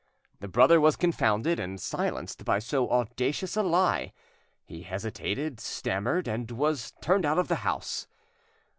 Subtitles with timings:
[0.39, 4.13] The brother was confounded and silenced by so audacious a lie;
[4.65, 8.07] he hesitated, stammered, and was turned out of the house.